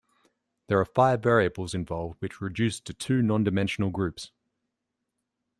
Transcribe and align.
There 0.65 0.79
are 0.79 0.83
five 0.85 1.21
variables 1.21 1.75
involved 1.75 2.19
which 2.23 2.41
reduce 2.41 2.79
to 2.79 2.91
two 2.95 3.21
non-dimensional 3.21 3.91
groups. 3.91 4.31